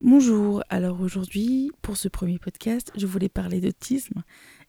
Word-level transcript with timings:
Bonjour, 0.00 0.62
alors 0.68 1.00
aujourd'hui, 1.00 1.70
pour 1.80 1.96
ce 1.96 2.08
premier 2.08 2.38
podcast, 2.38 2.90
je 2.96 3.06
voulais 3.06 3.28
parler 3.28 3.60
d'autisme 3.60 4.22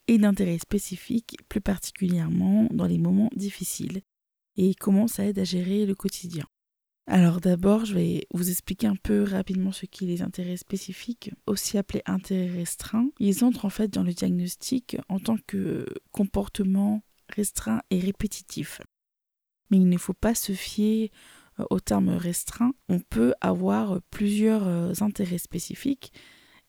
et 0.08 0.18
d'intérêts 0.18 0.60
spécifiques, 0.60 1.38
plus 1.50 1.62
particulièrement 1.62 2.68
dans 2.72 2.86
les 2.86 3.00
moments 3.00 3.30
difficiles, 3.36 4.02
et 4.56 4.76
comment 4.76 5.08
ça 5.08 5.26
aide 5.26 5.40
à 5.40 5.44
gérer 5.44 5.86
le 5.86 5.96
quotidien. 5.96 6.46
Alors 7.08 7.42
d'abord, 7.42 7.86
je 7.86 7.96
vais 7.96 8.28
vous 8.34 8.50
expliquer 8.50 8.88
un 8.88 8.96
peu 8.96 9.24
rapidement 9.24 9.72
ce 9.72 9.86
qu'est 9.86 10.06
les 10.06 10.22
intérêts 10.22 10.58
spécifiques, 10.58 11.32
aussi 11.48 11.78
appelés 11.78 12.02
intérêts 12.06 12.50
restreints. 12.50 13.10
Ils 13.20 13.44
entrent 13.44 13.66
en 13.66 13.70
fait 13.70 13.90
dans 13.92 14.04
le 14.04 14.14
diagnostic 14.14 14.98
en 15.10 15.20
tant 15.20 15.38
que 15.48 15.86
comportement 16.12 17.04
restreint 17.30 17.82
et 17.90 18.00
répétitif. 18.00 18.82
Mais 19.70 19.78
il 19.78 19.90
ne 19.90 19.98
faut 19.98 20.14
pas 20.14 20.36
se 20.36 20.54
fier 20.54 21.12
au 21.70 21.80
terme 21.80 22.10
restreint, 22.10 22.74
on 22.90 23.00
peut 23.00 23.34
avoir 23.42 24.00
plusieurs 24.12 24.68
euh, 24.68 24.94
intérêts 25.02 25.38
spécifiques 25.38 26.12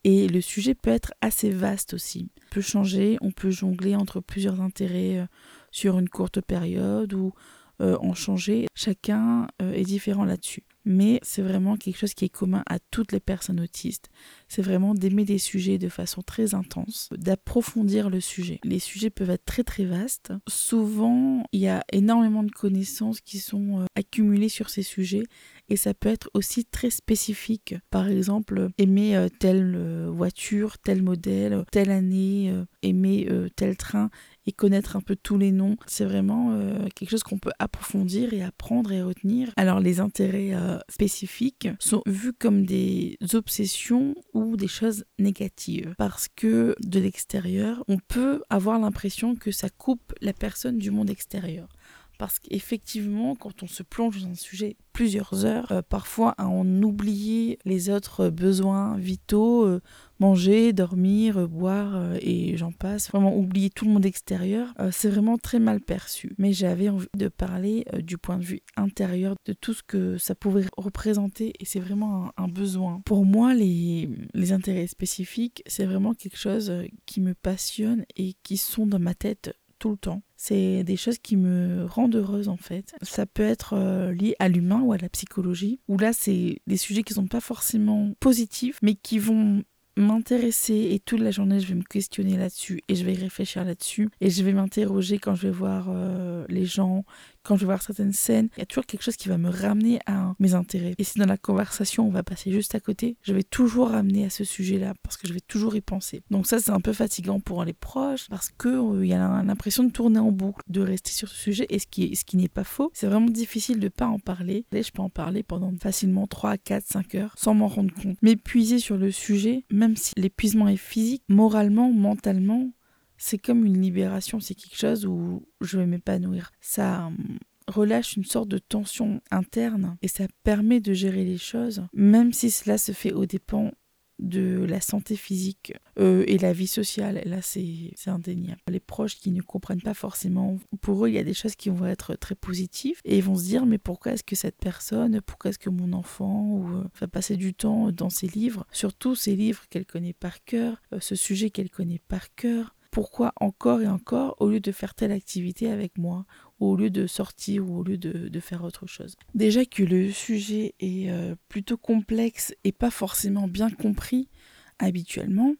et 0.04 0.28
le 0.28 0.40
sujet 0.40 0.74
peut 0.74 0.90
être 0.90 1.12
assez 1.20 1.50
vaste 1.50 1.94
aussi. 1.94 2.30
On 2.46 2.54
peut 2.54 2.60
changer, 2.60 3.18
on 3.20 3.32
peut 3.32 3.50
jongler 3.50 3.96
entre 3.96 4.20
plusieurs 4.20 4.60
intérêts 4.60 5.18
euh, 5.18 5.26
sur 5.70 5.98
une 5.98 6.08
courte 6.08 6.40
période 6.40 7.12
ou 7.14 7.32
en 7.78 8.14
changer. 8.14 8.68
Chacun 8.74 9.48
est 9.60 9.82
différent 9.82 10.24
là-dessus 10.24 10.64
mais 10.86 11.18
c'est 11.22 11.42
vraiment 11.42 11.76
quelque 11.76 11.98
chose 11.98 12.14
qui 12.14 12.24
est 12.24 12.30
commun 12.30 12.62
à 12.66 12.78
toutes 12.78 13.12
les 13.12 13.20
personnes 13.20 13.60
autistes. 13.60 14.08
C'est 14.48 14.62
vraiment 14.62 14.94
d'aimer 14.94 15.24
des 15.24 15.38
sujets 15.38 15.78
de 15.78 15.88
façon 15.88 16.22
très 16.22 16.54
intense, 16.54 17.10
d'approfondir 17.18 18.08
le 18.08 18.20
sujet. 18.20 18.60
Les 18.64 18.78
sujets 18.78 19.10
peuvent 19.10 19.30
être 19.30 19.44
très 19.44 19.64
très 19.64 19.84
vastes. 19.84 20.32
Souvent, 20.48 21.44
il 21.52 21.60
y 21.60 21.68
a 21.68 21.82
énormément 21.92 22.44
de 22.44 22.52
connaissances 22.52 23.20
qui 23.20 23.40
sont 23.40 23.80
euh, 23.80 23.84
accumulées 23.96 24.48
sur 24.48 24.70
ces 24.70 24.84
sujets 24.84 25.24
et 25.68 25.76
ça 25.76 25.92
peut 25.92 26.08
être 26.08 26.30
aussi 26.34 26.64
très 26.64 26.90
spécifique. 26.90 27.74
Par 27.90 28.08
exemple, 28.08 28.68
aimer 28.78 29.16
euh, 29.16 29.28
telle 29.28 29.74
euh, 29.76 30.08
voiture, 30.08 30.78
tel 30.78 31.02
modèle, 31.02 31.64
telle 31.72 31.90
année, 31.90 32.54
aimer 32.82 33.28
tel 33.56 33.76
train 33.76 34.10
et 34.46 34.52
connaître 34.52 34.96
un 34.96 35.00
peu 35.00 35.16
tous 35.16 35.38
les 35.38 35.52
noms. 35.52 35.76
C'est 35.86 36.04
vraiment 36.04 36.58
quelque 36.94 37.10
chose 37.10 37.22
qu'on 37.22 37.38
peut 37.38 37.52
approfondir 37.58 38.32
et 38.32 38.42
apprendre 38.42 38.92
et 38.92 39.02
retenir. 39.02 39.50
Alors 39.56 39.80
les 39.80 40.00
intérêts 40.00 40.54
spécifiques 40.88 41.68
sont 41.78 42.02
vus 42.06 42.32
comme 42.32 42.64
des 42.64 43.18
obsessions 43.34 44.14
ou 44.34 44.56
des 44.56 44.68
choses 44.68 45.04
négatives. 45.18 45.94
Parce 45.98 46.28
que 46.28 46.74
de 46.84 47.00
l'extérieur, 47.00 47.84
on 47.88 47.98
peut 47.98 48.42
avoir 48.50 48.78
l'impression 48.78 49.34
que 49.34 49.50
ça 49.50 49.68
coupe 49.68 50.14
la 50.20 50.32
personne 50.32 50.78
du 50.78 50.90
monde 50.90 51.10
extérieur. 51.10 51.68
Parce 52.18 52.38
qu'effectivement, 52.38 53.34
quand 53.34 53.62
on 53.62 53.66
se 53.66 53.82
plonge 53.82 54.22
dans 54.22 54.30
un 54.30 54.34
sujet 54.34 54.76
plusieurs 54.96 55.44
heures, 55.44 55.72
euh, 55.72 55.82
parfois 55.82 56.34
à 56.38 56.46
en 56.46 56.66
oublier 56.82 57.58
les 57.66 57.90
autres 57.90 58.30
besoins 58.30 58.96
vitaux, 58.96 59.66
euh, 59.66 59.82
manger, 60.20 60.72
dormir, 60.72 61.36
euh, 61.36 61.46
boire 61.46 62.14
et 62.22 62.56
j'en 62.56 62.72
passe, 62.72 63.10
vraiment 63.10 63.36
oublier 63.36 63.68
tout 63.68 63.84
le 63.84 63.90
monde 63.90 64.06
extérieur, 64.06 64.72
c'est 64.90 65.10
vraiment 65.10 65.36
très 65.36 65.58
mal 65.58 65.80
perçu. 65.80 66.32
Mais 66.38 66.54
j'avais 66.54 66.88
envie 66.88 67.08
de 67.14 67.28
parler 67.28 67.84
du 67.98 68.16
point 68.16 68.38
de 68.38 68.44
vue 68.44 68.60
intérieur 68.76 69.34
de 69.44 69.52
tout 69.52 69.74
ce 69.74 69.82
que 69.82 70.16
ça 70.16 70.34
pouvait 70.34 70.64
représenter 70.78 71.52
et 71.60 71.66
c'est 71.66 71.80
vraiment 71.80 72.32
un, 72.38 72.48
besoin. 72.48 73.02
Pour 73.04 73.26
moi, 73.26 73.52
les, 73.52 74.08
les 74.32 74.52
intérêts 74.52 74.86
spécifiques, 74.86 75.62
c'est 75.66 75.84
vraiment 75.84 76.14
quelque 76.14 76.38
chose 76.38 76.72
qui 77.04 77.20
me 77.20 77.34
passionne 77.34 78.04
et 78.16 78.34
qui 78.42 78.56
sont 78.56 78.86
dans 78.86 78.98
ma 78.98 79.14
tête 79.14 79.54
tout 79.78 79.90
le 79.90 79.96
temps. 79.96 80.22
C'est 80.36 80.84
des 80.84 80.96
choses 80.96 81.18
qui 81.18 81.36
me 81.36 81.86
rendent 81.86 82.16
heureuse 82.16 82.48
en 82.48 82.56
fait. 82.56 82.94
Ça 83.02 83.26
peut 83.26 83.42
être 83.42 83.74
euh, 83.74 84.12
lié 84.12 84.34
à 84.38 84.48
l'humain 84.48 84.80
ou 84.82 84.92
à 84.92 84.98
la 84.98 85.08
psychologie, 85.08 85.80
où 85.88 85.98
là 85.98 86.12
c'est 86.12 86.60
des 86.66 86.76
sujets 86.76 87.02
qui 87.02 87.14
sont 87.14 87.26
pas 87.26 87.40
forcément 87.40 88.12
positifs, 88.20 88.78
mais 88.82 88.94
qui 88.94 89.18
vont 89.18 89.62
m'intéresser 89.96 90.90
et 90.92 90.98
toute 90.98 91.20
la 91.20 91.30
journée 91.30 91.58
je 91.58 91.68
vais 91.68 91.74
me 91.74 91.82
questionner 91.82 92.36
là-dessus 92.36 92.82
et 92.88 92.94
je 92.94 93.04
vais 93.04 93.14
réfléchir 93.14 93.64
là-dessus 93.64 94.10
et 94.20 94.28
je 94.28 94.42
vais 94.42 94.52
m'interroger 94.52 95.18
quand 95.18 95.34
je 95.34 95.46
vais 95.46 95.52
voir 95.52 95.86
euh, 95.88 96.44
les 96.48 96.66
gens, 96.66 97.04
quand 97.46 97.56
je 97.56 97.60
vais 97.60 97.66
voir 97.66 97.82
certaines 97.82 98.12
scènes. 98.12 98.48
Il 98.56 98.60
y 98.60 98.62
a 98.62 98.66
toujours 98.66 98.86
quelque 98.86 99.02
chose 99.02 99.16
qui 99.16 99.28
va 99.28 99.38
me 99.38 99.48
ramener 99.48 100.00
à 100.06 100.34
mes 100.38 100.54
intérêts. 100.54 100.94
Et 100.98 101.04
si 101.04 101.18
dans 101.18 101.26
la 101.26 101.36
conversation 101.36 102.06
on 102.06 102.10
va 102.10 102.22
passer 102.22 102.50
juste 102.50 102.74
à 102.74 102.80
côté, 102.80 103.16
je 103.22 103.32
vais 103.32 103.42
toujours 103.42 103.90
ramener 103.90 104.24
à 104.24 104.30
ce 104.30 104.44
sujet-là 104.44 104.94
parce 105.02 105.16
que 105.16 105.28
je 105.28 105.32
vais 105.32 105.40
toujours 105.40 105.76
y 105.76 105.80
penser. 105.80 106.22
Donc 106.30 106.46
ça 106.46 106.58
c'est 106.58 106.70
un 106.70 106.80
peu 106.80 106.92
fatigant 106.92 107.40
pour 107.40 107.64
les 107.64 107.72
proches 107.72 108.28
parce 108.28 108.50
que 108.50 108.68
euh, 108.68 109.04
il 109.04 109.08
y 109.08 109.14
a 109.14 109.42
l'impression 109.42 109.84
de 109.84 109.90
tourner 109.90 110.18
en 110.18 110.32
boucle, 110.32 110.62
de 110.68 110.80
rester 110.80 111.12
sur 111.12 111.28
ce 111.28 111.36
sujet 111.36 111.66
et 111.70 111.78
ce 111.78 111.86
qui, 111.86 112.36
n'est 112.36 112.48
pas 112.48 112.64
faux. 112.64 112.90
C'est 112.92 113.06
vraiment 113.06 113.30
difficile 113.30 113.80
de 113.80 113.88
pas 113.88 114.06
en 114.06 114.18
parler. 114.18 114.64
Là 114.72 114.82
je 114.82 114.90
peux 114.90 115.02
en 115.02 115.10
parler 115.10 115.42
pendant 115.42 115.72
facilement 115.80 116.26
3, 116.26 116.58
4, 116.58 116.84
5 116.86 117.14
heures 117.14 117.34
sans 117.36 117.54
m'en 117.54 117.68
rendre 117.68 117.94
compte. 117.94 118.16
M'épuiser 118.22 118.78
sur 118.78 118.96
le 118.96 119.10
sujet, 119.10 119.64
même 119.70 119.96
si 119.96 120.12
l'épuisement 120.16 120.68
est 120.68 120.76
physique, 120.76 121.22
moralement, 121.28 121.92
mentalement, 121.92 122.70
c'est 123.18 123.38
comme 123.38 123.64
une 123.64 123.80
libération, 123.80 124.40
c'est 124.40 124.54
quelque 124.54 124.78
chose 124.78 125.06
où 125.06 125.46
je 125.60 125.78
vais 125.78 125.86
m'épanouir. 125.86 126.52
Ça 126.60 127.06
hum, 127.06 127.38
relâche 127.68 128.16
une 128.16 128.24
sorte 128.24 128.48
de 128.48 128.58
tension 128.58 129.20
interne 129.30 129.96
et 130.02 130.08
ça 130.08 130.26
permet 130.44 130.80
de 130.80 130.92
gérer 130.92 131.24
les 131.24 131.38
choses, 131.38 131.86
même 131.92 132.32
si 132.32 132.50
cela 132.50 132.78
se 132.78 132.92
fait 132.92 133.12
aux 133.12 133.26
dépens 133.26 133.72
de 134.18 134.64
la 134.64 134.80
santé 134.80 135.16
physique 135.16 135.74
euh, 135.98 136.24
et 136.26 136.38
la 136.38 136.52
vie 136.52 136.66
sociale. 136.66 137.20
Là, 137.24 137.42
c'est 137.42 137.92
indéniable. 138.06 138.60
Les 138.68 138.80
proches 138.80 139.16
qui 139.16 139.30
ne 139.30 139.42
comprennent 139.42 139.82
pas 139.82 139.94
forcément, 139.94 140.58
pour 140.80 141.04
eux, 141.04 141.08
il 141.08 141.14
y 141.14 141.18
a 141.18 141.24
des 141.24 141.34
choses 141.34 141.56
qui 141.56 141.68
vont 141.68 141.86
être 141.86 142.14
très 142.14 142.34
positives 142.34 142.98
et 143.04 143.18
ils 143.18 143.22
vont 143.22 143.36
se 143.36 143.44
dire 143.44 143.66
mais 143.66 143.78
pourquoi 143.78 144.12
est-ce 144.12 144.24
que 144.24 144.36
cette 144.36 144.56
personne, 144.56 145.20
pourquoi 145.20 145.50
est-ce 145.50 145.58
que 145.58 145.70
mon 145.70 145.92
enfant 145.92 146.64
euh, 146.72 146.84
va 146.98 147.08
passer 147.08 147.36
du 147.36 147.54
temps 147.54 147.92
dans 147.92 148.10
ses 148.10 148.28
livres, 148.28 148.66
surtout 148.72 149.14
ces 149.14 149.36
livres 149.36 149.64
qu'elle 149.68 149.86
connaît 149.86 150.14
par 150.14 150.44
cœur, 150.44 150.80
euh, 150.92 151.00
ce 151.00 151.14
sujet 151.14 151.50
qu'elle 151.50 151.70
connaît 151.70 152.00
par 152.08 152.34
cœur, 152.34 152.74
pourquoi 152.96 153.34
encore 153.42 153.82
et 153.82 153.86
encore 153.86 154.36
au 154.40 154.48
lieu 154.48 154.58
de 154.58 154.72
faire 154.72 154.94
telle 154.94 155.12
activité 155.12 155.70
avec 155.70 155.98
moi 155.98 156.24
au 156.60 156.76
lieu 156.76 156.88
de 156.88 157.06
sortir 157.06 157.68
ou 157.68 157.80
au 157.80 157.82
lieu 157.82 157.98
de, 157.98 158.40
faire 158.40 158.64
autre 158.64 158.86
chose. 158.86 159.16
Déjà 159.34 159.66
que 159.66 159.82
le 159.82 160.10
sujet 160.10 160.74
est 160.80 161.10
euh, 161.10 161.34
plutôt 161.50 161.76
complexe 161.76 162.54
et 162.64 162.72
pas 162.72 162.90
forcément 162.90 163.48
bien 163.48 163.68
compris 163.68 164.30
habituellement, 164.78 165.56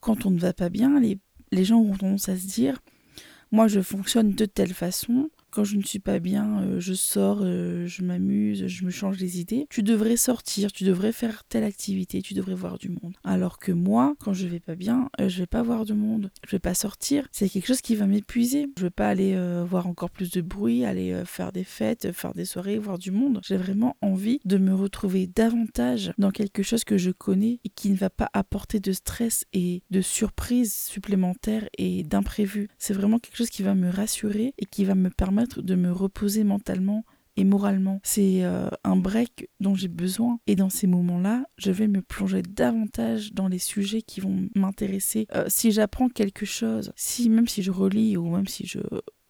quand 0.00 0.24
on 0.24 0.30
ne 0.30 0.38
va 0.38 0.54
pas 0.54 0.70
bien, 0.70 0.98
les, 0.98 1.18
les 1.52 1.66
gens 1.66 1.80
ont 1.80 1.94
tendance 1.94 2.30
à 2.30 2.38
se 2.38 2.46
dire 2.46 2.80
moi 3.52 3.68
je 3.68 3.82
fonctionne 3.82 4.32
de 4.32 4.46
telle 4.46 4.72
façon, 4.72 5.28
quand 5.50 5.64
je 5.64 5.76
ne 5.76 5.82
suis 5.82 5.98
pas 5.98 6.18
bien, 6.18 6.62
euh, 6.62 6.80
je 6.80 6.94
sors, 6.94 7.40
euh, 7.42 7.86
je 7.86 8.02
m'amuse, 8.02 8.66
je 8.66 8.84
me 8.84 8.90
change 8.90 9.18
les 9.18 9.40
idées. 9.40 9.66
Tu 9.70 9.82
devrais 9.82 10.16
sortir, 10.16 10.72
tu 10.72 10.84
devrais 10.84 11.12
faire 11.12 11.44
telle 11.44 11.64
activité, 11.64 12.22
tu 12.22 12.34
devrais 12.34 12.54
voir 12.54 12.78
du 12.78 12.88
monde. 12.88 13.14
Alors 13.24 13.58
que 13.58 13.72
moi, 13.72 14.14
quand 14.20 14.32
je 14.32 14.46
vais 14.46 14.60
pas 14.60 14.74
bien, 14.74 15.10
euh, 15.20 15.28
je 15.28 15.38
vais 15.38 15.46
pas 15.46 15.62
voir 15.62 15.84
du 15.84 15.94
monde, 15.94 16.30
je 16.46 16.52
vais 16.52 16.60
pas 16.60 16.74
sortir. 16.74 17.26
C'est 17.32 17.48
quelque 17.48 17.66
chose 17.66 17.80
qui 17.80 17.96
va 17.96 18.06
m'épuiser. 18.06 18.68
Je 18.78 18.84
vais 18.84 18.90
pas 18.90 19.08
aller 19.08 19.36
voir 19.68 19.86
encore 19.86 20.10
plus 20.10 20.30
de 20.30 20.40
bruit, 20.40 20.84
aller 20.84 21.22
faire 21.24 21.52
des 21.52 21.64
fêtes, 21.64 22.12
faire 22.12 22.34
des 22.34 22.44
soirées, 22.44 22.78
voir 22.78 22.98
du 22.98 23.10
monde. 23.10 23.40
J'ai 23.44 23.56
vraiment 23.56 23.96
envie 24.00 24.40
de 24.44 24.58
me 24.58 24.74
retrouver 24.74 25.26
davantage 25.26 26.12
dans 26.18 26.30
quelque 26.30 26.62
chose 26.62 26.84
que 26.84 26.98
je 26.98 27.10
connais 27.10 27.58
et 27.64 27.68
qui 27.68 27.90
ne 27.90 27.96
va 27.96 28.10
pas 28.10 28.30
apporter 28.32 28.80
de 28.80 28.92
stress 28.92 29.44
et 29.52 29.82
de 29.90 30.00
surprises 30.00 30.74
supplémentaires 30.74 31.68
et 31.78 32.02
d'imprévus. 32.04 32.68
C'est 32.78 32.94
vraiment 32.94 33.18
quelque 33.18 33.36
chose 33.36 33.50
qui 33.50 33.62
va 33.62 33.74
me 33.74 33.90
rassurer 33.90 34.54
et 34.58 34.66
qui 34.66 34.84
va 34.84 34.94
me 34.94 35.10
permettre 35.10 35.39
de 35.46 35.74
me 35.74 35.92
reposer 35.92 36.44
mentalement 36.44 37.04
et 37.36 37.44
moralement. 37.44 38.00
C'est 38.02 38.44
euh, 38.44 38.68
un 38.84 38.96
break 38.96 39.48
dont 39.60 39.74
j'ai 39.74 39.88
besoin. 39.88 40.38
Et 40.46 40.56
dans 40.56 40.70
ces 40.70 40.86
moments-là, 40.86 41.44
je 41.56 41.70
vais 41.70 41.88
me 41.88 42.02
plonger 42.02 42.42
davantage 42.42 43.32
dans 43.32 43.48
les 43.48 43.58
sujets 43.58 44.02
qui 44.02 44.20
vont 44.20 44.48
m'intéresser. 44.54 45.26
Euh, 45.34 45.44
si 45.48 45.72
j'apprends 45.72 46.08
quelque 46.08 46.44
chose, 46.46 46.92
si 46.96 47.30
même 47.30 47.48
si 47.48 47.62
je 47.62 47.70
relis 47.70 48.16
ou 48.16 48.28
même 48.28 48.46
si 48.46 48.66
je 48.66 48.80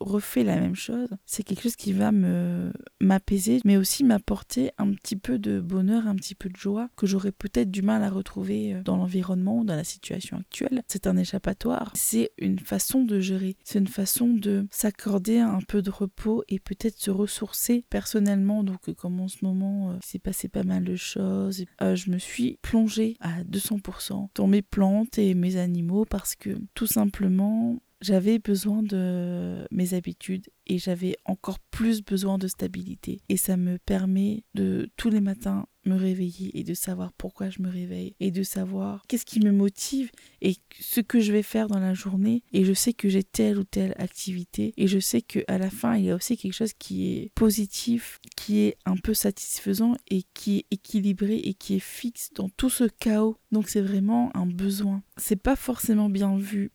refait 0.00 0.44
la 0.44 0.56
même 0.56 0.75
chose, 0.75 1.09
c'est 1.27 1.43
quelque 1.43 1.62
chose 1.62 1.77
qui 1.77 1.93
va 1.93 2.11
me 2.11 2.72
m'apaiser, 3.00 3.61
mais 3.65 3.77
aussi 3.77 4.05
m'apporter 4.05 4.71
un 4.78 4.93
petit 4.93 5.16
peu 5.16 5.38
de 5.38 5.61
bonheur, 5.61 6.06
un 6.06 6.16
petit 6.16 6.34
peu 6.34 6.49
de 6.49 6.56
joie 6.56 6.88
que 6.97 7.06
j'aurais 7.06 7.33
peut-être 7.33 7.71
du 7.71 7.83
mal 7.83 8.03
à 8.03 8.10
retrouver 8.10 8.74
euh, 8.74 8.83
dans 8.83 8.97
l'environnement 8.97 9.65
dans 9.65 9.77
la 9.77 9.84
situation 9.84 10.39
actuelle. 10.39 10.83
C'est 10.89 11.07
un 11.07 11.16
échappatoire, 11.16 11.92
c'est 11.95 12.30
une 12.39 12.59
façon 12.59 13.04
de 13.04 13.21
gérer, 13.21 13.57
c'est 13.65 13.78
une 13.78 13.86
façon 13.86 14.28
de 14.28 14.66
s'accorder 14.71 15.39
un 15.39 15.60
peu 15.66 15.83
de 15.83 15.91
repos 15.91 16.42
et 16.48 16.59
peut-être 16.59 16.98
se 16.98 17.10
ressourcer 17.10 17.84
personnellement. 17.91 18.65
Donc 18.65 18.89
euh, 18.89 18.95
comme 18.95 19.21
en 19.21 19.28
ce 19.28 19.45
moment, 19.45 19.91
euh, 19.91 19.98
il 20.03 20.07
s'est 20.07 20.19
passé 20.19 20.48
pas 20.48 20.65
mal 20.65 20.84
de 20.84 20.97
choses, 20.97 21.65
je 21.80 22.10
me 22.10 22.19
suis 22.19 22.59
plongée 22.63 23.16
à 23.21 23.42
200% 23.45 24.28
dans 24.34 24.47
mes 24.47 24.63
plantes 24.63 25.19
et 25.19 25.34
mes 25.34 25.57
animaux 25.57 26.04
parce 26.04 26.34
que 26.34 26.59
tout 26.74 26.86
simplement 26.86 27.80
j'avais 28.00 28.38
besoin 28.38 28.82
de 28.82 29.66
mes 29.70 29.94
habitudes 29.94 30.48
et 30.66 30.78
j'avais 30.78 31.16
encore 31.24 31.58
plus 31.58 32.02
besoin 32.02 32.38
de 32.38 32.48
stabilité. 32.48 33.20
Et 33.28 33.36
ça 33.36 33.56
me 33.56 33.78
permet 33.78 34.44
de 34.54 34.88
tous 34.97 35.10
les 35.10 35.20
matins 35.20 35.66
me 35.86 35.94
réveiller 35.94 36.58
et 36.58 36.62
de 36.62 36.74
savoir 36.74 37.12
pourquoi 37.14 37.48
je 37.48 37.62
me 37.62 37.70
réveille 37.70 38.14
et 38.20 38.30
de 38.30 38.42
savoir 38.42 39.02
qu'est-ce 39.08 39.24
qui 39.24 39.41
me 39.41 39.50
motive 39.50 40.10
et 40.42 40.56
ce 40.78 41.00
que 41.00 41.20
je 41.20 41.32
vais 41.32 41.42
faire 41.42 41.68
dans 41.68 41.78
la 41.78 41.94
journée 41.94 42.42
et 42.52 42.64
je 42.66 42.74
sais 42.74 42.92
que 42.92 43.08
j'ai 43.08 43.22
telle 43.22 43.58
ou 43.58 43.64
telle 43.64 43.94
activité 43.97 44.74
et 44.76 44.86
je 44.86 44.98
sais 44.98 45.22
que 45.22 45.41
à 45.48 45.56
la 45.56 45.70
fin 45.70 45.97
il 45.97 46.04
y 46.04 46.10
a 46.10 46.14
aussi 46.14 46.36
quelque 46.36 46.52
chose 46.52 46.74
qui 46.74 47.08
est 47.08 47.32
positif, 47.34 48.20
qui 48.36 48.58
est 48.58 48.76
un 48.84 48.97
peu 48.97 49.14
satisfaisant 49.14 49.94
et 50.10 50.24
qui 50.34 50.58
est 50.58 50.66
équilibré 50.70 51.36
et 51.36 51.54
qui 51.54 51.76
est 51.76 51.80
fixe 51.80 52.30
dans 52.34 52.50
tout 52.50 52.70
ce 52.70 52.84
chaos. 52.84 53.36
Donc 53.50 53.68
c'est 53.68 53.80
vraiment 53.80 54.30
un 54.36 54.47
besoin. 54.47 55.02
C'est 55.16 55.41
pas 55.42 55.56
forcément 55.56 56.10
bien 56.10 56.36
vu 56.36 56.72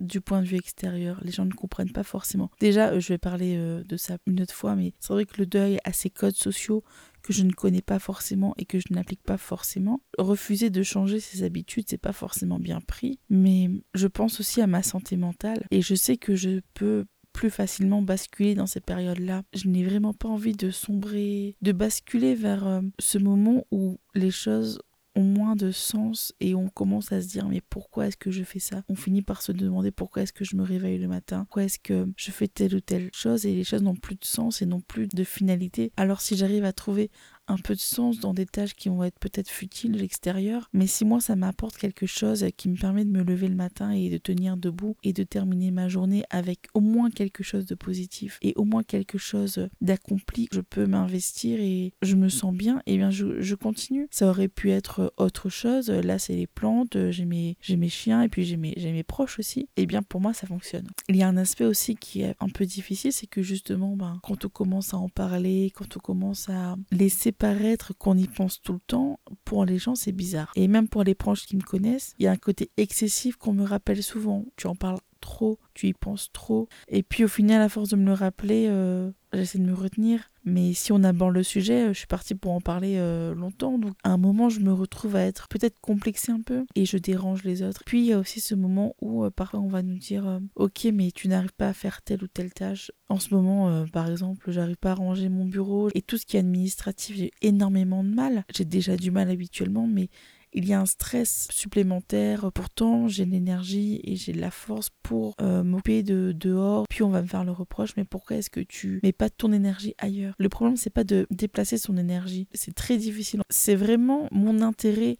du 0.00 0.20
point 0.20 0.42
de 0.42 0.46
vue 0.46 0.56
extérieur. 0.56 1.20
Les 1.22 1.32
gens 1.32 1.44
ne 1.44 1.52
comprennent 1.52 1.92
pas 1.92 2.02
forcément. 2.02 2.50
Déjà, 2.60 2.90
euh, 2.90 3.00
je 3.00 3.08
vais 3.08 3.18
parler 3.18 3.56
euh, 3.56 3.84
de 3.84 3.96
ça 3.96 4.16
une 4.26 4.40
autre 4.40 4.54
fois, 4.54 4.74
mais 4.74 4.94
c'est 4.98 5.12
vrai 5.12 5.26
que 5.26 5.38
le 5.38 5.46
deuil 5.46 5.78
a 5.84 5.92
ses 5.92 6.10
codes 6.10 6.34
sociaux 6.34 6.82
que 7.22 7.32
je 7.32 7.42
ne 7.42 7.52
connais 7.52 7.82
pas 7.82 7.98
forcément 7.98 8.54
et 8.56 8.64
que 8.64 8.78
je 8.78 8.86
n'applique 8.90 9.22
pas 9.22 9.36
forcément. 9.36 10.00
Refuser 10.18 10.70
de 10.70 10.82
changer 10.82 11.20
ses 11.20 11.42
habitudes, 11.42 11.84
c'est 11.88 11.98
pas 11.98 12.12
forcément 12.14 12.58
bien 12.58 12.80
pris, 12.80 13.18
mais 13.28 13.70
je 13.94 14.06
pense 14.06 14.40
aussi 14.40 14.62
à 14.62 14.66
ma 14.66 14.82
santé 14.82 15.16
mentale 15.16 15.66
et 15.70 15.82
je 15.82 15.94
sais 15.94 16.16
que 16.16 16.34
je 16.34 16.60
peux 16.74 17.04
plus 17.32 17.50
facilement 17.50 18.02
basculer 18.02 18.54
dans 18.54 18.66
ces 18.66 18.80
périodes-là. 18.80 19.42
Je 19.54 19.68
n'ai 19.68 19.84
vraiment 19.84 20.14
pas 20.14 20.28
envie 20.28 20.54
de 20.54 20.70
sombrer, 20.70 21.56
de 21.62 21.72
basculer 21.72 22.34
vers 22.34 22.66
euh, 22.66 22.80
ce 22.98 23.18
moment 23.18 23.64
où 23.70 23.98
les 24.14 24.30
choses 24.30 24.80
moins 25.22 25.56
de 25.56 25.70
sens 25.70 26.34
et 26.40 26.54
on 26.54 26.68
commence 26.68 27.12
à 27.12 27.22
se 27.22 27.28
dire 27.28 27.48
mais 27.48 27.60
pourquoi 27.60 28.06
est-ce 28.06 28.16
que 28.16 28.30
je 28.30 28.42
fais 28.42 28.58
ça? 28.58 28.82
On 28.88 28.94
finit 28.94 29.22
par 29.22 29.42
se 29.42 29.52
demander 29.52 29.90
pourquoi 29.90 30.22
est-ce 30.22 30.32
que 30.32 30.44
je 30.44 30.56
me 30.56 30.62
réveille 30.62 30.98
le 30.98 31.08
matin? 31.08 31.44
Pourquoi 31.44 31.64
est-ce 31.64 31.78
que 31.78 32.08
je 32.16 32.30
fais 32.30 32.48
telle 32.48 32.74
ou 32.74 32.80
telle 32.80 33.10
chose? 33.12 33.46
Et 33.46 33.54
les 33.54 33.64
choses 33.64 33.82
n'ont 33.82 33.96
plus 33.96 34.16
de 34.16 34.24
sens 34.24 34.62
et 34.62 34.66
n'ont 34.66 34.80
plus 34.80 35.08
de 35.08 35.24
finalité. 35.24 35.92
Alors 35.96 36.20
si 36.20 36.36
j'arrive 36.36 36.64
à 36.64 36.72
trouver 36.72 37.10
un 37.50 37.58
peu 37.58 37.74
de 37.74 37.80
sens 37.80 38.20
dans 38.20 38.34
des 38.34 38.46
tâches 38.46 38.74
qui 38.74 38.88
vont 38.88 39.02
être 39.02 39.18
peut-être 39.18 39.48
futiles 39.48 39.92
de 39.92 39.98
l'extérieur, 39.98 40.68
mais 40.72 40.86
si 40.86 41.04
moi 41.04 41.20
ça 41.20 41.36
m'apporte 41.36 41.76
quelque 41.76 42.06
chose 42.06 42.46
qui 42.56 42.68
me 42.68 42.76
permet 42.76 43.04
de 43.04 43.10
me 43.10 43.22
lever 43.22 43.48
le 43.48 43.54
matin 43.54 43.90
et 43.90 44.08
de 44.08 44.18
tenir 44.18 44.56
debout 44.56 44.96
et 45.02 45.12
de 45.12 45.22
terminer 45.22 45.70
ma 45.70 45.88
journée 45.88 46.24
avec 46.30 46.68
au 46.74 46.80
moins 46.80 47.10
quelque 47.10 47.42
chose 47.42 47.66
de 47.66 47.74
positif 47.74 48.38
et 48.42 48.52
au 48.56 48.64
moins 48.64 48.82
quelque 48.82 49.18
chose 49.18 49.68
d'accompli, 49.80 50.48
je 50.52 50.60
peux 50.60 50.86
m'investir 50.86 51.60
et 51.60 51.92
je 52.02 52.16
me 52.16 52.28
sens 52.28 52.54
bien, 52.54 52.78
et 52.86 52.94
eh 52.94 52.96
bien 52.96 53.10
je, 53.10 53.54
continue. 53.54 54.08
Ça 54.10 54.28
aurait 54.28 54.48
pu 54.48 54.70
être 54.70 55.12
autre 55.16 55.48
chose, 55.48 55.90
là 55.90 56.18
c'est 56.18 56.34
les 56.34 56.46
plantes, 56.46 57.10
j'ai 57.10 57.24
mes, 57.24 57.56
j'ai 57.60 57.76
mes 57.76 57.88
chiens 57.88 58.22
et 58.22 58.28
puis 58.28 58.44
j'ai 58.44 58.56
mes, 58.56 58.74
j'ai 58.76 58.92
mes 58.92 59.02
proches 59.02 59.38
aussi, 59.38 59.60
et 59.60 59.82
eh 59.82 59.86
bien 59.86 60.02
pour 60.02 60.20
moi 60.20 60.32
ça 60.32 60.46
fonctionne. 60.46 60.86
Il 61.08 61.16
y 61.16 61.22
a 61.22 61.28
un 61.28 61.36
aspect 61.36 61.64
aussi 61.64 61.96
qui 61.96 62.22
est 62.22 62.36
un 62.40 62.48
peu 62.48 62.64
difficile, 62.64 63.12
c'est 63.12 63.26
que 63.26 63.42
justement 63.42 63.96
ben, 63.96 64.20
quand 64.22 64.44
on 64.44 64.48
commence 64.48 64.94
à 64.94 64.98
en 64.98 65.08
parler, 65.08 65.72
quand 65.74 65.96
on 65.96 66.00
commence 66.00 66.48
à 66.48 66.76
laisser 66.90 67.32
paraître 67.40 67.94
qu'on 67.96 68.18
y 68.18 68.28
pense 68.28 68.60
tout 68.60 68.74
le 68.74 68.80
temps, 68.86 69.18
pour 69.46 69.64
les 69.64 69.78
gens, 69.78 69.94
c'est 69.94 70.12
bizarre. 70.12 70.52
Et 70.56 70.68
même 70.68 70.88
pour 70.88 71.02
les 71.04 71.14
proches 71.14 71.46
qui 71.46 71.56
me 71.56 71.62
connaissent, 71.62 72.14
il 72.18 72.24
y 72.24 72.28
a 72.28 72.32
un 72.32 72.36
côté 72.36 72.70
excessif 72.76 73.36
qu'on 73.36 73.54
me 73.54 73.64
rappelle 73.64 74.02
souvent. 74.02 74.44
Tu 74.56 74.66
en 74.66 74.76
parles 74.76 75.00
trop, 75.20 75.58
tu 75.72 75.88
y 75.88 75.94
penses 75.94 76.30
trop. 76.32 76.68
Et 76.88 77.02
puis 77.02 77.24
au 77.24 77.28
final, 77.28 77.62
à 77.62 77.70
force 77.70 77.88
de 77.88 77.96
me 77.96 78.04
le 78.04 78.12
rappeler, 78.12 78.66
euh, 78.68 79.10
j'essaie 79.32 79.58
de 79.58 79.64
me 79.64 79.74
retenir. 79.74 80.29
Mais 80.44 80.72
si 80.72 80.92
on 80.92 81.02
aborde 81.04 81.34
le 81.34 81.42
sujet, 81.42 81.88
euh, 81.88 81.92
je 81.92 81.98
suis 81.98 82.06
partie 82.06 82.34
pour 82.34 82.52
en 82.52 82.60
parler 82.60 82.96
euh, 82.96 83.34
longtemps. 83.34 83.78
Donc 83.78 83.94
à 84.02 84.10
un 84.10 84.16
moment, 84.16 84.48
je 84.48 84.60
me 84.60 84.72
retrouve 84.72 85.16
à 85.16 85.22
être 85.22 85.48
peut-être 85.48 85.78
complexée 85.80 86.32
un 86.32 86.40
peu 86.40 86.64
et 86.74 86.86
je 86.86 86.96
dérange 86.96 87.44
les 87.44 87.62
autres. 87.62 87.82
Puis 87.84 88.00
il 88.00 88.06
y 88.06 88.12
a 88.12 88.18
aussi 88.18 88.40
ce 88.40 88.54
moment 88.54 88.94
où 89.00 89.28
parfois 89.30 89.60
on 89.60 89.68
va 89.68 89.82
nous 89.82 89.98
dire 89.98 90.40
Ok, 90.56 90.86
mais 90.92 91.10
tu 91.10 91.28
n'arrives 91.28 91.52
pas 91.52 91.68
à 91.68 91.72
faire 91.74 92.02
telle 92.02 92.22
ou 92.22 92.26
telle 92.26 92.52
tâche. 92.52 92.90
En 93.08 93.18
ce 93.18 93.34
moment, 93.34 93.84
par 93.92 94.08
exemple, 94.08 94.50
j'arrive 94.50 94.76
pas 94.76 94.92
à 94.92 94.94
ranger 94.94 95.28
mon 95.28 95.44
bureau 95.44 95.90
et 95.94 96.02
tout 96.02 96.16
ce 96.16 96.24
qui 96.24 96.36
est 96.36 96.40
administratif, 96.40 97.16
j'ai 97.16 97.32
énormément 97.42 98.04
de 98.04 98.10
mal. 98.10 98.44
J'ai 98.54 98.64
déjà 98.64 98.96
du 98.96 99.10
mal 99.10 99.30
habituellement, 99.30 99.86
mais 99.86 100.08
il 100.52 100.66
y 100.66 100.72
a 100.72 100.80
un 100.80 100.86
stress 100.86 101.48
supplémentaire. 101.50 102.50
Pourtant, 102.52 103.08
j'ai 103.08 103.24
l'énergie 103.24 104.00
et 104.04 104.16
j'ai 104.16 104.32
de 104.32 104.40
la 104.40 104.50
force 104.50 104.90
pour 105.02 105.34
euh, 105.40 105.62
m'occuper 105.62 106.02
de 106.02 106.32
dehors. 106.32 106.86
Puis 106.88 107.02
on 107.02 107.10
va 107.10 107.22
me 107.22 107.26
faire 107.26 107.44
le 107.44 107.52
reproche, 107.52 107.94
mais 107.96 108.04
pourquoi 108.04 108.36
est-ce 108.36 108.50
que 108.50 108.60
tu 108.60 109.00
mets 109.02 109.12
pas 109.12 109.30
ton 109.30 109.52
énergie 109.52 109.94
ailleurs? 109.98 110.34
Le 110.38 110.48
problème, 110.48 110.76
c'est 110.76 110.90
pas 110.90 111.04
de 111.04 111.26
déplacer 111.30 111.78
son 111.78 111.96
énergie. 111.96 112.48
C'est 112.52 112.74
très 112.74 112.96
difficile. 112.96 113.42
C'est 113.48 113.76
vraiment 113.76 114.28
mon 114.32 114.60
intérêt 114.60 115.18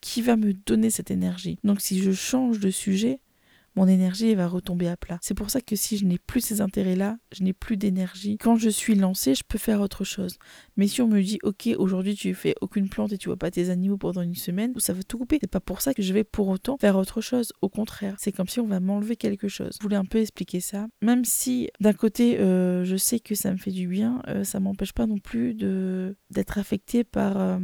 qui 0.00 0.22
va 0.22 0.36
me 0.36 0.54
donner 0.54 0.90
cette 0.90 1.10
énergie. 1.10 1.58
Donc 1.64 1.80
si 1.80 2.00
je 2.00 2.12
change 2.12 2.58
de 2.58 2.70
sujet, 2.70 3.20
mon 3.80 3.88
énergie 3.88 4.34
va 4.34 4.46
retomber 4.46 4.88
à 4.88 4.98
plat. 4.98 5.18
C'est 5.22 5.32
pour 5.32 5.48
ça 5.48 5.62
que 5.62 5.74
si 5.74 5.96
je 5.96 6.04
n'ai 6.04 6.18
plus 6.18 6.42
ces 6.42 6.60
intérêts-là, 6.60 7.16
je 7.32 7.42
n'ai 7.42 7.54
plus 7.54 7.78
d'énergie. 7.78 8.36
Quand 8.36 8.56
je 8.56 8.68
suis 8.68 8.94
lancée, 8.94 9.34
je 9.34 9.42
peux 9.42 9.56
faire 9.56 9.80
autre 9.80 10.04
chose. 10.04 10.36
Mais 10.76 10.86
si 10.86 11.00
on 11.00 11.08
me 11.08 11.22
dit, 11.22 11.38
ok, 11.42 11.70
aujourd'hui 11.78 12.14
tu 12.14 12.34
fais 12.34 12.54
aucune 12.60 12.90
plante 12.90 13.14
et 13.14 13.16
tu 13.16 13.30
vois 13.30 13.38
pas 13.38 13.50
tes 13.50 13.70
animaux 13.70 13.96
pendant 13.96 14.20
une 14.20 14.34
semaine, 14.34 14.74
ça 14.76 14.92
va 14.92 15.02
tout 15.02 15.16
couper. 15.16 15.38
C'est 15.40 15.50
pas 15.50 15.60
pour 15.60 15.80
ça 15.80 15.94
que 15.94 16.02
je 16.02 16.12
vais 16.12 16.24
pour 16.24 16.48
autant 16.48 16.76
faire 16.76 16.98
autre 16.98 17.22
chose. 17.22 17.54
Au 17.62 17.70
contraire, 17.70 18.16
c'est 18.18 18.32
comme 18.32 18.48
si 18.48 18.60
on 18.60 18.66
va 18.66 18.80
m'enlever 18.80 19.16
quelque 19.16 19.48
chose. 19.48 19.78
Je 19.78 19.82
voulais 19.82 19.96
un 19.96 20.04
peu 20.04 20.18
expliquer 20.18 20.60
ça. 20.60 20.86
Même 21.00 21.24
si 21.24 21.70
d'un 21.80 21.94
côté, 21.94 22.38
euh, 22.38 22.84
je 22.84 22.96
sais 22.96 23.18
que 23.18 23.34
ça 23.34 23.50
me 23.50 23.56
fait 23.56 23.70
du 23.70 23.88
bien, 23.88 24.20
euh, 24.28 24.44
ça 24.44 24.60
m'empêche 24.60 24.92
pas 24.92 25.06
non 25.06 25.16
plus 25.16 25.54
de 25.54 26.18
d'être 26.28 26.58
affecté 26.58 27.02
par 27.02 27.40
euh, 27.40 27.58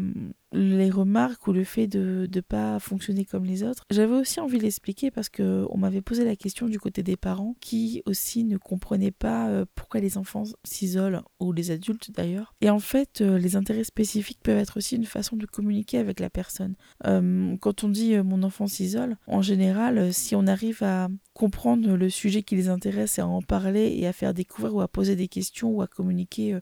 les 0.53 0.91
remarques 0.91 1.47
ou 1.47 1.53
le 1.53 1.65
fait 1.65 1.87
de 1.87 2.29
ne 2.33 2.41
pas 2.41 2.79
fonctionner 2.79 3.25
comme 3.25 3.45
les 3.45 3.63
autres. 3.63 3.83
J'avais 3.91 4.15
aussi 4.15 4.41
envie 4.41 4.59
de 4.59 4.63
l'expliquer 4.63 5.11
parce 5.11 5.29
que 5.29 5.67
on 5.71 5.79
m'avait 5.79 6.03
posé 6.03 6.25
la 6.25 6.37
question 6.37 6.69
du 6.69 6.79
côté 6.79 7.03
des 7.03 7.17
parents 7.17 7.57
qui 7.61 8.03
aussi 8.07 8.45
ne 8.45 8.57
comprenaient 8.57 9.11
pas 9.11 9.49
euh, 9.49 9.65
pourquoi 9.75 10.01
les 10.01 10.19
enfants 10.19 10.45
s'isolent 10.65 11.23
ou 11.41 11.53
les 11.53 11.71
adultes 11.71 12.11
d'ailleurs. 12.11 12.55
Et 12.61 12.71
en 12.71 12.79
fait, 12.79 13.21
euh, 13.21 13.39
les 13.39 13.57
intérêts 13.57 13.85
spécifiques 13.85 14.41
peuvent 14.43 14.59
être 14.59 14.77
aussi 14.77 14.97
une 14.97 15.05
façon 15.05 15.37
de 15.37 15.47
communiquer 15.47 15.99
avec 15.99 16.21
la 16.21 16.31
personne. 16.31 16.75
Euh, 17.07 17.57
quand 17.61 17.85
on 17.85 17.89
dit 17.89 18.17
mon 18.19 18.43
enfant 18.43 18.67
s'isole, 18.67 19.17
en 19.27 19.43
général, 19.43 20.13
si 20.13 20.35
on 20.35 20.47
arrive 20.47 20.83
à 20.83 21.09
comprendre 21.35 21.97
le 21.97 22.09
sujet 22.09 22.43
qui 22.43 22.57
les 22.57 22.69
intéresse 22.69 23.19
et 23.19 23.21
à 23.21 23.27
en 23.27 23.43
parler 23.43 23.95
et 23.99 24.07
à 24.07 24.13
faire 24.13 24.33
découvrir 24.33 24.75
ou 24.75 24.81
à 24.81 24.89
poser 24.89 25.17
des 25.17 25.29
questions 25.29 25.71
ou 25.71 25.83
à 25.83 25.87
communiquer 25.87 26.59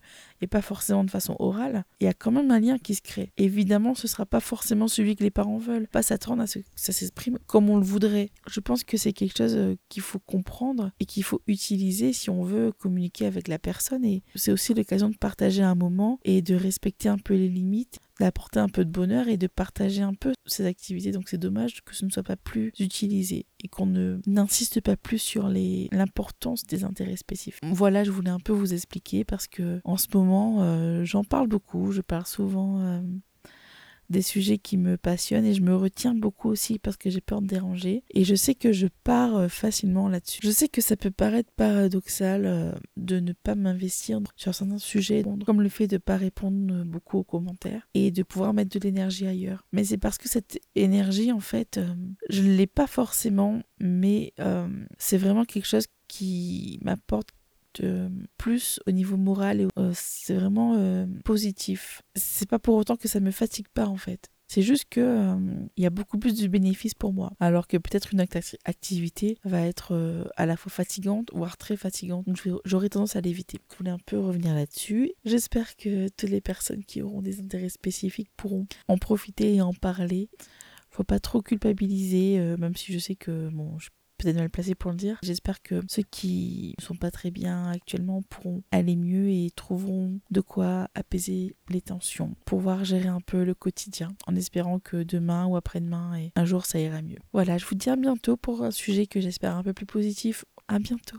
pas 0.46 0.62
forcément 0.62 1.04
de 1.04 1.10
façon 1.10 1.36
orale, 1.38 1.84
il 2.00 2.04
y 2.04 2.08
a 2.08 2.14
quand 2.14 2.30
même 2.30 2.50
un 2.50 2.60
lien 2.60 2.78
qui 2.78 2.94
se 2.94 3.02
crée. 3.02 3.32
Évidemment, 3.36 3.94
ce 3.94 4.08
sera 4.08 4.26
pas 4.26 4.40
forcément 4.40 4.88
celui 4.88 5.16
que 5.16 5.22
les 5.22 5.30
parents 5.30 5.58
veulent, 5.58 5.88
pas 5.88 6.02
s'attendre 6.02 6.42
à 6.42 6.46
ce 6.46 6.60
que 6.60 6.64
ça 6.74 6.92
s'exprime 6.92 7.38
comme 7.46 7.70
on 7.70 7.76
le 7.76 7.84
voudrait. 7.84 8.30
Je 8.48 8.60
pense 8.60 8.84
que 8.84 8.96
c'est 8.96 9.12
quelque 9.12 9.36
chose 9.36 9.56
euh, 9.56 9.76
qu'il 9.88 10.02
faut 10.02 10.18
comprendre 10.18 10.90
et 11.00 11.06
qu'il 11.06 11.24
faut 11.24 11.42
utiliser 11.46 12.12
si 12.12 12.30
on 12.30 12.42
veut 12.42 12.72
communiquer 12.72 13.26
avec 13.26 13.48
la 13.48 13.58
personne 13.58 14.04
et 14.04 14.22
c'est 14.34 14.52
aussi 14.52 14.74
l'occasion 14.74 15.08
de 15.08 15.16
partager 15.16 15.62
un 15.62 15.74
moment 15.74 16.18
et 16.24 16.42
de 16.42 16.54
respecter 16.54 17.08
un 17.08 17.18
peu 17.18 17.34
les 17.34 17.48
limites 17.48 17.98
d'apporter 18.20 18.60
un 18.60 18.68
peu 18.68 18.84
de 18.84 18.90
bonheur 18.90 19.28
et 19.28 19.36
de 19.36 19.46
partager 19.46 20.02
un 20.02 20.14
peu 20.14 20.32
ces 20.46 20.66
activités. 20.66 21.12
Donc 21.12 21.28
c'est 21.28 21.38
dommage 21.38 21.82
que 21.84 21.94
ce 21.94 22.04
ne 22.04 22.10
soit 22.10 22.22
pas 22.22 22.36
plus 22.36 22.72
utilisé 22.78 23.46
et 23.62 23.68
qu'on 23.68 23.86
ne 23.86 24.20
n'insiste 24.26 24.80
pas 24.80 24.96
plus 24.96 25.18
sur 25.18 25.48
l'importance 25.48 26.64
des 26.64 26.84
intérêts 26.84 27.16
spécifiques. 27.16 27.62
Voilà, 27.64 28.04
je 28.04 28.10
voulais 28.10 28.30
un 28.30 28.40
peu 28.40 28.52
vous 28.52 28.74
expliquer 28.74 29.24
parce 29.24 29.48
que 29.48 29.80
en 29.84 29.96
ce 29.96 30.06
moment, 30.14 30.62
euh, 30.62 31.04
j'en 31.04 31.24
parle 31.24 31.48
beaucoup, 31.48 31.92
je 31.92 32.00
parle 32.00 32.26
souvent 32.26 32.80
euh, 32.80 33.00
des 34.10 34.22
sujets 34.22 34.58
qui 34.58 34.76
me 34.76 34.96
passionnent 34.96 35.44
et 35.44 35.54
je 35.54 35.62
me 35.62 35.74
retiens 35.74 36.14
beaucoup 36.14 36.48
aussi 36.48 36.78
parce 36.78 36.96
que 36.96 37.10
j'ai 37.10 37.20
peur 37.20 37.42
de 37.42 37.46
déranger 37.46 38.02
et 38.10 38.24
je 38.24 38.34
sais 38.34 38.54
que 38.54 38.72
je 38.72 38.86
pars 39.04 39.36
euh, 39.36 39.48
facilement 39.48 40.08
là-dessus. 40.08 40.40
Je 40.42 40.50
sais 40.50 40.68
que 40.68 40.80
ça 40.80 40.96
peut 40.96 41.10
paraître 41.10 41.50
paradoxal 41.56 42.46
euh, 42.46 42.72
de 42.96 43.20
ne 43.20 43.32
pas 43.32 43.54
m'investir 43.54 44.20
sur 44.36 44.54
certains 44.54 44.78
sujets 44.78 45.24
comme 45.46 45.62
le 45.62 45.68
fait 45.68 45.86
de 45.86 45.96
ne 45.96 45.98
pas 45.98 46.16
répondre 46.16 46.84
beaucoup 46.84 47.18
aux 47.18 47.24
commentaires 47.24 47.88
et 47.94 48.10
de 48.10 48.22
pouvoir 48.22 48.54
mettre 48.54 48.78
de 48.78 48.84
l'énergie 48.84 49.26
ailleurs. 49.26 49.64
Mais 49.72 49.84
c'est 49.84 49.98
parce 49.98 50.18
que 50.18 50.28
cette 50.28 50.60
énergie 50.74 51.32
en 51.32 51.40
fait 51.40 51.78
euh, 51.78 51.94
je 52.28 52.42
ne 52.42 52.54
l'ai 52.54 52.66
pas 52.66 52.86
forcément 52.86 53.62
mais 53.80 54.32
c'est 54.98 55.18
vraiment 55.18 55.44
quelque 55.44 55.66
chose 55.66 55.86
qui 56.08 56.78
m'apporte 56.82 57.28
euh, 57.82 58.08
plus 58.38 58.80
au 58.86 58.90
niveau 58.90 59.16
moral 59.16 59.60
et 59.60 59.66
euh, 59.78 59.92
c'est 59.94 60.34
vraiment 60.34 60.74
euh, 60.76 61.06
positif. 61.24 62.02
C'est 62.14 62.48
pas 62.48 62.58
pour 62.58 62.76
autant 62.76 62.96
que 62.96 63.08
ça 63.08 63.20
me 63.20 63.30
fatigue 63.30 63.68
pas 63.68 63.86
en 63.86 63.96
fait. 63.96 64.30
C'est 64.46 64.62
juste 64.62 64.84
que 64.90 65.36
il 65.76 65.82
y 65.82 65.86
a 65.86 65.90
beaucoup 65.90 66.18
plus 66.18 66.38
de 66.38 66.46
bénéfices 66.46 66.94
pour 66.94 67.14
moi, 67.14 67.32
alors 67.40 67.66
que 67.66 67.78
peut-être 67.78 68.12
une 68.12 68.20
activité 68.20 69.38
va 69.42 69.62
être 69.62 70.30
à 70.36 70.44
la 70.44 70.56
fois 70.56 70.70
fatigante, 70.70 71.30
voire 71.32 71.56
très 71.56 71.76
fatigante. 71.76 72.26
Donc 72.26 72.40
j'aurais 72.64 72.90
tendance 72.90 73.16
à 73.16 73.22
l'éviter. 73.22 73.58
Je 73.72 73.76
voulais 73.78 73.90
un 73.90 73.98
peu 74.04 74.18
revenir 74.18 74.54
là-dessus. 74.54 75.12
J'espère 75.24 75.76
que 75.76 76.08
toutes 76.08 76.28
les 76.28 76.42
personnes 76.42 76.84
qui 76.84 77.00
auront 77.00 77.22
des 77.22 77.40
intérêts 77.40 77.70
spécifiques 77.70 78.30
pourront 78.36 78.66
en 78.86 78.98
profiter 78.98 79.54
et 79.54 79.62
en 79.62 79.72
parler. 79.72 80.28
Faut 80.90 81.04
pas 81.04 81.20
trop 81.20 81.40
culpabiliser, 81.40 82.38
même 82.58 82.76
si 82.76 82.92
je 82.92 82.98
sais 82.98 83.16
que 83.16 83.48
bon, 83.48 83.78
peut-être 84.18 84.36
mal 84.36 84.50
placée 84.50 84.74
pour 84.74 84.90
le 84.90 84.96
dire. 84.96 85.18
J'espère 85.22 85.62
que 85.62 85.82
ceux 85.88 86.02
qui 86.02 86.74
ne 86.78 86.84
sont 86.84 86.96
pas 86.96 87.10
très 87.10 87.30
bien 87.30 87.70
actuellement 87.70 88.22
pourront 88.22 88.62
aller 88.70 88.96
mieux 88.96 89.28
et 89.28 89.50
trouveront 89.54 90.20
de 90.30 90.40
quoi 90.40 90.88
apaiser 90.94 91.56
les 91.68 91.80
tensions, 91.80 92.34
pouvoir 92.44 92.84
gérer 92.84 93.08
un 93.08 93.20
peu 93.20 93.44
le 93.44 93.54
quotidien 93.54 94.14
en 94.26 94.36
espérant 94.36 94.78
que 94.78 95.02
demain 95.02 95.46
ou 95.46 95.56
après-demain 95.56 96.16
et 96.16 96.32
un 96.36 96.44
jour 96.44 96.66
ça 96.66 96.78
ira 96.78 97.02
mieux. 97.02 97.18
Voilà, 97.32 97.58
je 97.58 97.66
vous 97.66 97.74
dis 97.74 97.90
à 97.90 97.96
bientôt 97.96 98.36
pour 98.36 98.62
un 98.62 98.70
sujet 98.70 99.06
que 99.06 99.20
j'espère 99.20 99.56
un 99.56 99.62
peu 99.62 99.72
plus 99.72 99.86
positif. 99.86 100.44
À 100.66 100.78
bientôt. 100.78 101.18